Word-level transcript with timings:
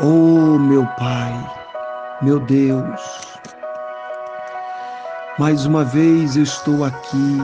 Oh, 0.00 0.58
meu 0.58 0.84
Pai, 0.98 1.32
meu 2.20 2.40
Deus, 2.40 3.38
mais 5.38 5.64
uma 5.66 5.84
vez 5.84 6.34
estou 6.34 6.82
aqui, 6.84 7.38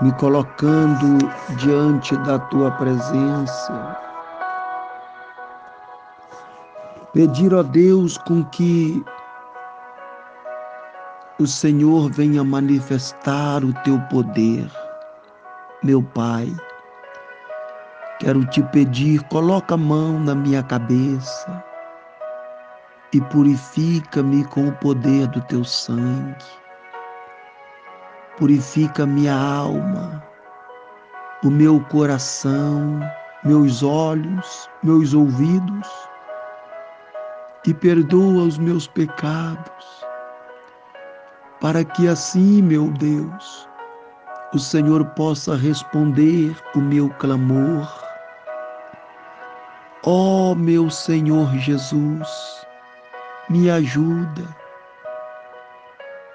me 0.00 0.10
colocando 0.14 1.18
diante 1.58 2.16
da 2.24 2.40
tua 2.40 2.72
presença. 2.72 3.96
Pedir 7.12 7.54
a 7.54 7.62
Deus 7.62 8.18
com 8.18 8.42
que 8.46 9.00
o 11.38 11.46
Senhor 11.46 12.10
venha 12.10 12.42
manifestar 12.42 13.62
o 13.62 13.72
teu 13.84 13.96
poder, 14.10 14.68
meu 15.84 16.02
Pai 16.02 16.52
Quero 18.22 18.44
te 18.44 18.62
pedir, 18.62 19.20
coloca 19.24 19.74
a 19.74 19.76
mão 19.76 20.16
na 20.20 20.32
minha 20.32 20.62
cabeça 20.62 21.64
e 23.12 23.20
purifica-me 23.20 24.44
com 24.44 24.68
o 24.68 24.72
poder 24.76 25.26
do 25.26 25.40
teu 25.40 25.64
sangue. 25.64 26.36
Purifica 28.36 29.04
minha 29.04 29.34
alma, 29.34 30.22
o 31.42 31.50
meu 31.50 31.80
coração, 31.86 33.00
meus 33.42 33.82
olhos, 33.82 34.70
meus 34.84 35.14
ouvidos 35.14 35.90
e 37.66 37.74
perdoa 37.74 38.44
os 38.44 38.56
meus 38.56 38.86
pecados, 38.86 40.06
para 41.60 41.82
que 41.82 42.06
assim, 42.06 42.62
meu 42.62 42.88
Deus, 42.92 43.68
o 44.54 44.60
Senhor 44.60 45.04
possa 45.16 45.56
responder 45.56 46.56
o 46.76 46.78
meu 46.80 47.10
clamor 47.18 48.11
Ó 50.04 50.50
oh, 50.50 50.54
meu 50.56 50.90
Senhor 50.90 51.56
Jesus, 51.58 52.66
me 53.48 53.70
ajuda, 53.70 54.48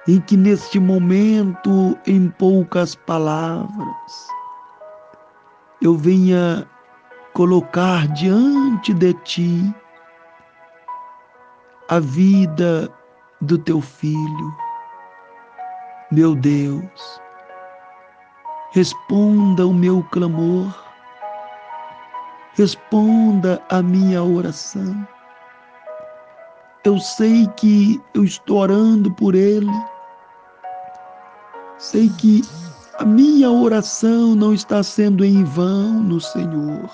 em 0.08 0.22
que 0.22 0.38
neste 0.38 0.80
momento, 0.80 1.98
em 2.08 2.30
poucas 2.30 2.96
palavras, 2.96 4.28
eu 5.82 5.98
venha 5.98 6.66
colocar 7.34 8.08
diante 8.14 8.94
de 8.94 9.14
Ti 9.26 9.76
a 11.90 12.00
vida 12.00 12.90
do 13.42 13.58
Teu 13.58 13.81
Filho. 13.81 14.56
Meu 16.09 16.36
Deus, 16.36 17.22
responda 18.72 19.68
o 19.68 19.74
meu 19.74 20.02
clamor 20.04 20.87
responda 22.58 23.61
a 23.69 23.83
minha 23.83 24.23
oração. 24.23 25.08
Eu 26.83 26.97
sei 27.00 27.45
que 27.55 28.02
eu 28.16 28.23
estou 28.23 28.58
orando 28.58 29.13
por 29.13 29.36
ele. 29.36 29.72
Sei 31.78 32.09
que 32.17 32.41
a 32.97 33.05
minha 33.05 33.52
oração 33.52 34.33
não 34.33 34.55
está 34.55 34.81
sendo 34.81 35.23
em 35.23 35.44
vão 35.44 36.02
no 36.02 36.19
Senhor. 36.19 36.89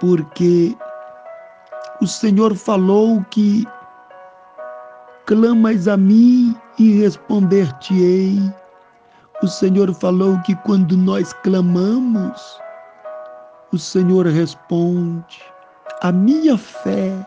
Porque 0.00 0.74
o 2.00 2.06
Senhor 2.06 2.54
falou 2.54 3.22
que 3.30 3.66
clamas 5.26 5.86
a 5.86 5.98
mim 5.98 6.56
e 6.78 7.00
responder-te-ei. 7.00 8.40
O 9.42 9.46
Senhor 9.46 9.92
falou 9.92 10.40
que 10.46 10.56
quando 10.56 10.96
nós 10.96 11.34
clamamos, 11.34 12.63
o 13.74 13.78
Senhor 13.78 14.26
responde: 14.26 15.42
A 16.00 16.12
minha 16.12 16.56
fé 16.56 17.26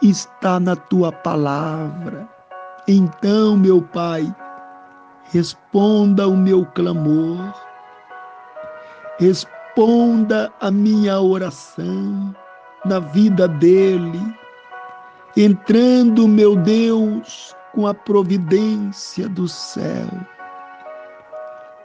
está 0.00 0.60
na 0.60 0.76
tua 0.76 1.10
palavra. 1.10 2.28
Então, 2.86 3.56
meu 3.56 3.82
Pai, 3.82 4.32
responda 5.32 6.28
o 6.28 6.36
meu 6.36 6.64
clamor, 6.66 7.52
responda 9.18 10.52
a 10.60 10.70
minha 10.70 11.20
oração 11.20 12.34
na 12.84 13.00
vida 13.00 13.48
dele, 13.48 14.22
entrando, 15.36 16.28
meu 16.28 16.54
Deus, 16.54 17.56
com 17.74 17.86
a 17.86 17.94
providência 17.94 19.28
do 19.28 19.48
céu. 19.48 20.08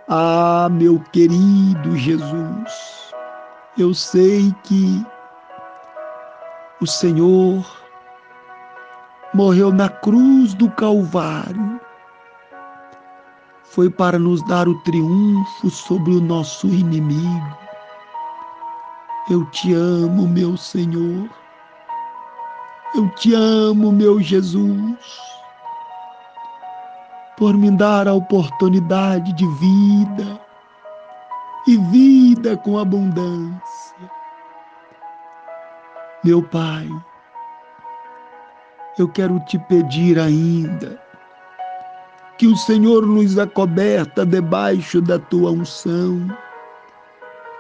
Ah, 0.10 0.68
meu 0.72 1.00
querido 1.12 1.96
Jesus, 1.96 3.09
eu 3.82 3.94
sei 3.94 4.54
que 4.64 5.06
o 6.82 6.88
Senhor 6.88 7.66
morreu 9.34 9.72
na 9.72 9.90
cruz 9.90 10.54
do 10.54 10.70
Calvário. 10.72 11.80
Foi 13.64 13.90
para 13.90 14.18
nos 14.18 14.44
dar 14.48 14.68
o 14.68 14.80
triunfo 14.82 15.70
sobre 15.70 16.12
o 16.12 16.22
nosso 16.22 16.68
inimigo. 16.68 17.58
Eu 19.30 19.46
te 19.52 19.74
amo, 19.74 20.28
meu 20.28 20.58
Senhor. 20.58 21.30
Eu 22.96 23.08
te 23.16 23.34
amo, 23.36 23.92
meu 23.92 24.20
Jesus, 24.20 25.22
por 27.38 27.56
me 27.56 27.70
dar 27.70 28.08
a 28.08 28.14
oportunidade 28.14 29.32
de 29.34 29.48
vida 29.58 30.42
e 31.68 31.78
vida 31.78 32.58
com 32.58 32.80
abundância. 32.80 33.69
Meu 36.22 36.44
Pai, 36.44 36.86
eu 38.98 39.08
quero 39.08 39.40
te 39.46 39.58
pedir 39.58 40.20
ainda 40.20 41.02
que 42.38 42.46
o 42.46 42.58
Senhor 42.58 43.06
nos 43.06 43.40
acoberta 43.40 44.26
debaixo 44.26 45.02
da 45.02 45.18
tua 45.18 45.52
unção, 45.52 46.20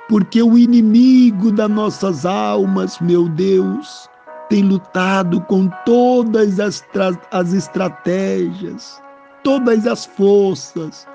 porque 0.09 0.43
o 0.43 0.57
inimigo 0.57 1.53
das 1.53 1.69
nossas 1.69 2.25
almas, 2.25 2.99
meu 2.99 3.29
Deus, 3.29 4.09
tem 4.49 4.63
lutado 4.63 5.39
com 5.41 5.69
todas 5.85 6.59
as, 6.59 6.85
as 7.31 7.53
estratégias, 7.53 9.01
todas 9.41 9.87
as 9.87 10.05
forças 10.05 11.07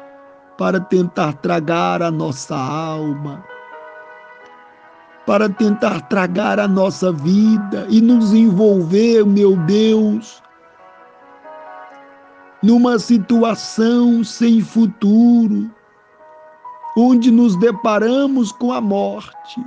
para 0.56 0.80
tentar 0.80 1.34
tragar 1.34 2.00
a 2.00 2.10
nossa 2.10 2.56
alma, 2.56 3.44
para 5.26 5.48
tentar 5.48 6.02
tragar 6.02 6.60
a 6.60 6.68
nossa 6.68 7.12
vida 7.12 7.86
e 7.88 8.00
nos 8.00 8.32
envolver, 8.32 9.24
meu 9.24 9.56
Deus, 9.56 10.42
numa 12.62 12.98
situação 12.98 14.22
sem 14.22 14.60
futuro, 14.60 15.70
onde 16.96 17.30
nos 17.30 17.56
deparamos 17.56 18.52
com 18.52 18.72
a 18.72 18.80
morte. 18.80 19.64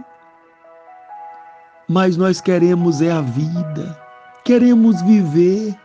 Mas 1.90 2.18
nós 2.18 2.42
queremos 2.42 3.02
é 3.02 3.12
a 3.12 3.22
vida, 3.22 3.98
queremos 4.44 5.02
viver. 5.04 5.76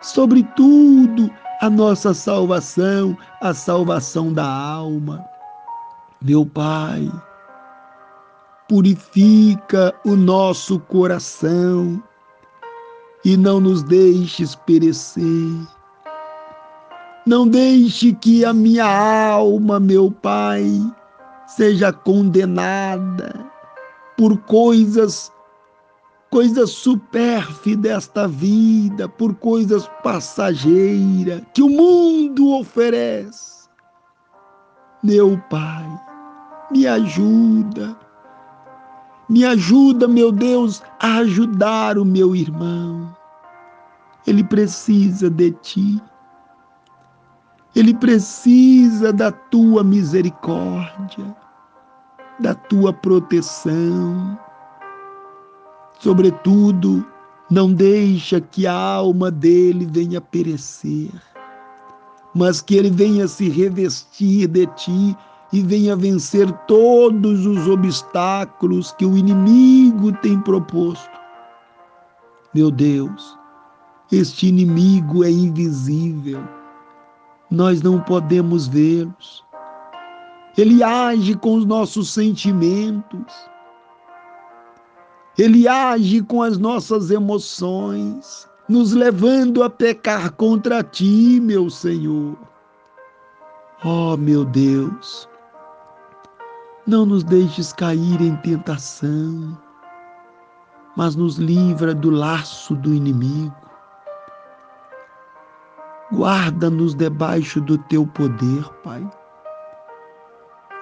Sobretudo, 0.00 1.30
a 1.60 1.70
nossa 1.70 2.12
salvação, 2.12 3.16
a 3.40 3.54
salvação 3.54 4.32
da 4.32 4.46
alma. 4.46 5.24
Meu 6.20 6.44
Pai, 6.44 7.10
purifica 8.68 9.94
o 10.04 10.16
nosso 10.16 10.78
coração 10.80 12.02
e 13.24 13.36
não 13.36 13.60
nos 13.60 13.82
deixes 13.82 14.54
perecer. 14.54 15.66
Não 17.26 17.46
deixe 17.46 18.12
que 18.12 18.44
a 18.44 18.52
minha 18.52 18.86
alma, 18.86 19.80
meu 19.80 20.10
Pai, 20.10 20.64
seja 21.46 21.92
condenada 21.92 23.44
por 24.16 24.38
coisas 24.42 25.32
coisas 26.30 26.70
supérfluas 26.70 27.78
desta 27.78 28.28
vida, 28.28 29.08
por 29.08 29.34
coisas 29.36 29.88
passageiras 30.02 31.42
que 31.54 31.62
o 31.62 31.68
mundo 31.68 32.52
oferece. 32.58 33.68
Meu 35.02 35.40
Pai, 35.48 35.86
me 36.70 36.86
ajuda, 36.86 37.96
me 39.28 39.44
ajuda, 39.44 40.06
meu 40.06 40.30
Deus, 40.32 40.82
a 41.00 41.18
ajudar 41.18 41.98
o 41.98 42.04
meu 42.04 42.34
irmão. 42.34 43.14
Ele 44.26 44.42
precisa 44.42 45.30
de 45.30 45.52
ti. 45.52 46.02
Ele 47.74 47.94
precisa 47.94 49.12
da 49.12 49.30
tua 49.30 49.84
misericórdia, 49.84 51.36
da 52.40 52.54
tua 52.54 52.92
proteção 52.92 54.38
Sobretudo, 55.98 57.04
não 57.50 57.72
deixa 57.72 58.40
que 58.40 58.66
a 58.66 58.72
alma 58.72 59.30
dele 59.30 59.86
venha 59.86 60.20
perecer, 60.20 61.10
mas 62.34 62.60
que 62.60 62.76
ele 62.76 62.90
venha 62.90 63.26
se 63.26 63.48
revestir 63.48 64.46
de 64.46 64.66
ti 64.66 65.16
e 65.52 65.62
venha 65.62 65.94
vencer 65.94 66.50
todos 66.66 67.46
os 67.46 67.68
obstáculos 67.68 68.92
que 68.92 69.06
o 69.06 69.16
inimigo 69.16 70.12
tem 70.18 70.40
proposto. 70.40 71.10
Meu 72.54 72.70
Deus, 72.70 73.38
este 74.10 74.48
inimigo 74.48 75.24
é 75.24 75.30
invisível, 75.30 76.42
nós 77.50 77.82
não 77.82 78.00
podemos 78.00 78.66
vê-los. 78.66 79.44
Ele 80.56 80.82
age 80.82 81.34
com 81.34 81.56
os 81.56 81.66
nossos 81.66 82.10
sentimentos, 82.10 83.34
ele 85.36 85.68
age 85.68 86.22
com 86.22 86.42
as 86.42 86.56
nossas 86.56 87.10
emoções, 87.10 88.48
nos 88.68 88.92
levando 88.92 89.62
a 89.62 89.68
pecar 89.68 90.32
contra 90.32 90.82
ti, 90.82 91.38
meu 91.42 91.68
Senhor. 91.68 92.36
Oh, 93.84 94.16
meu 94.16 94.44
Deus, 94.46 95.28
não 96.86 97.04
nos 97.04 97.24
deixes 97.24 97.72
cair 97.72 98.20
em 98.20 98.36
tentação, 98.36 99.58
mas 100.96 101.16
nos 101.16 101.36
livra 101.36 101.92
do 101.92 102.10
laço 102.10 102.76
do 102.76 102.94
inimigo. 102.94 103.54
Guarda-nos 106.12 106.94
debaixo 106.94 107.60
do 107.60 107.76
teu 107.76 108.06
poder, 108.06 108.64
Pai, 108.84 109.04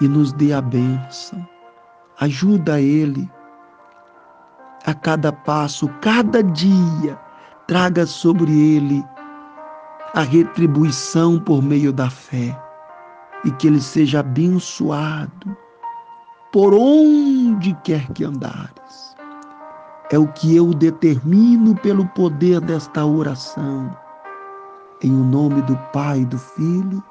e 0.02 0.06
nos 0.06 0.34
dê 0.34 0.52
a 0.52 0.60
bênção. 0.60 1.48
Ajuda 2.20 2.78
Ele 2.78 3.28
a 4.84 4.92
cada 4.92 5.32
passo, 5.32 5.88
cada 6.02 6.42
dia, 6.42 7.18
traga 7.66 8.04
sobre 8.04 8.52
Ele 8.52 9.02
a 10.12 10.20
retribuição 10.20 11.40
por 11.40 11.62
meio 11.62 11.94
da 11.94 12.10
fé 12.10 12.56
e 13.46 13.50
que 13.52 13.66
Ele 13.66 13.80
seja 13.80 14.20
abençoado 14.20 15.63
por 16.54 16.72
onde 16.72 17.74
quer 17.82 18.06
que 18.12 18.22
andares. 18.22 19.16
É 20.12 20.16
o 20.16 20.28
que 20.28 20.54
eu 20.54 20.72
determino 20.72 21.74
pelo 21.74 22.06
poder 22.10 22.60
desta 22.60 23.04
oração, 23.04 23.90
em 25.02 25.10
o 25.10 25.24
nome 25.24 25.62
do 25.62 25.76
Pai, 25.92 26.24
do 26.24 26.38
Filho 26.38 27.02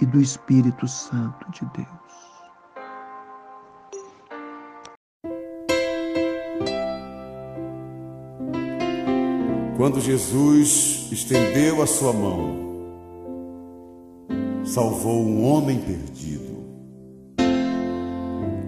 e 0.00 0.06
do 0.06 0.20
Espírito 0.20 0.86
Santo 0.86 1.44
de 1.50 1.68
Deus. 1.76 1.88
Quando 9.76 10.00
Jesus 10.00 11.08
estendeu 11.10 11.82
a 11.82 11.86
sua 11.88 12.12
mão, 12.12 12.54
salvou 14.64 15.20
um 15.20 15.44
homem 15.44 15.80
perdido 15.80 16.39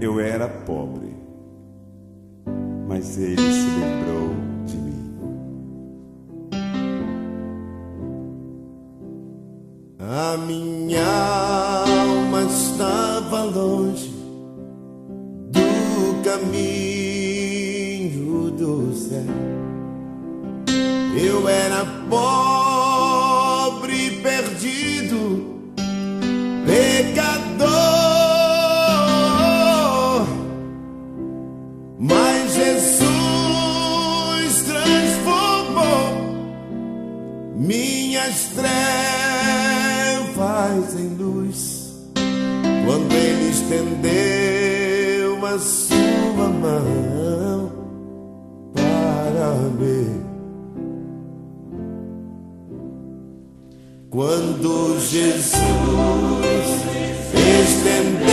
eu 0.02 0.18
era 0.18 0.48
pobre, 0.48 1.14
mas 2.88 3.16
ele 3.16 3.36
se 3.36 3.68
lembrou 3.78 4.30
de 4.66 4.76
mim. 4.76 5.14
A 10.00 10.36
minha 10.38 11.06
alma 11.86 12.42
estava 12.42 13.44
longe 13.44 14.12
do 15.52 16.20
caminho 16.24 17.30
do 18.50 18.92
céu. 18.92 19.22
Eu 21.16 21.48
era 21.48 21.86
pobre, 22.10 22.51
minhas 38.32 38.48
trevas 40.24 40.94
em 40.98 41.08
luz, 41.16 41.92
quando 42.86 43.12
Ele 43.12 43.50
estendeu 43.50 45.44
a 45.46 45.58
sua 45.58 46.48
mão 46.48 47.72
para 48.74 49.52
mim. 49.78 50.22
Quando 54.10 54.98
Jesus 55.00 55.52
estendeu 57.34 58.32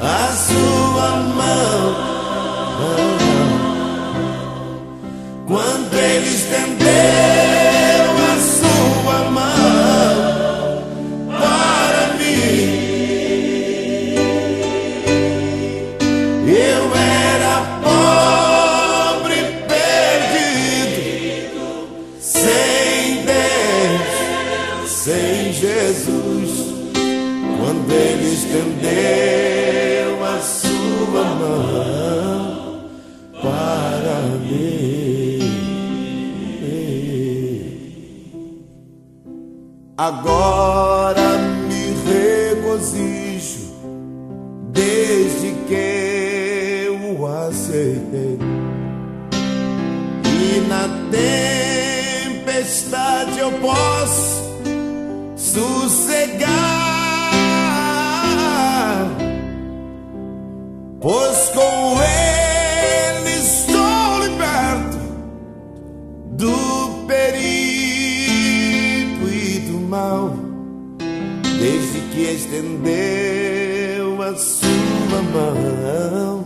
a 0.00 0.32
sua 0.36 1.16
mão, 1.34 1.37
estendeu 28.38 30.24
a 30.24 30.40
sua 30.40 31.24
mão 31.40 32.90
para 33.42 34.20
mim. 34.46 34.98
Agora 39.96 41.38
me 41.68 41.92
regozijo 42.08 43.74
desde 44.70 45.50
que 45.66 46.86
eu 46.86 47.26
aceitei. 47.26 48.38
E 50.24 50.60
na 50.68 50.88
tempestade 52.40 53.38
eu 53.40 53.50
posso 53.60 54.38
sossegar. 55.36 56.17
Pois 61.08 61.48
com 61.54 61.96
ele 62.02 63.30
estou 63.40 64.20
liberto 64.20 64.98
do 66.32 67.06
perigo 67.06 69.24
e 69.26 69.58
do 69.60 69.80
mal, 69.88 70.36
desde 71.58 72.00
que 72.12 72.20
estendeu 72.20 74.20
a 74.20 74.36
sua 74.36 75.22
mão 75.32 76.44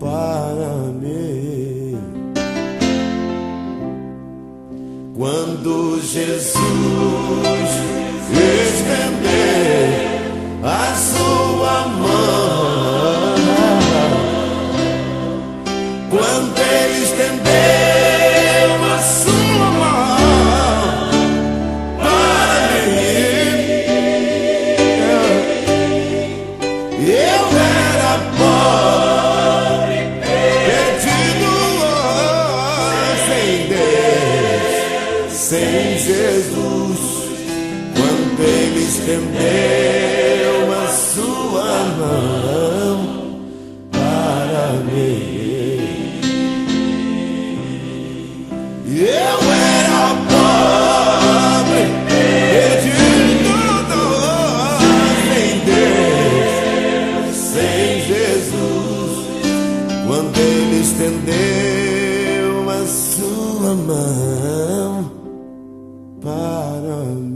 para 0.00 0.90
mim. 1.00 1.96
Quando 5.16 6.00
Jesus 6.02 6.56
estendeu 8.32 9.09
não 64.30 65.10
para 66.20 67.29